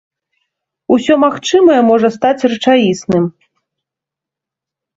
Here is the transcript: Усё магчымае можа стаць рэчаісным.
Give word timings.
Усё 0.95 1.13
магчымае 1.25 1.77
можа 1.91 2.07
стаць 2.17 2.45
рэчаісным. 2.55 3.23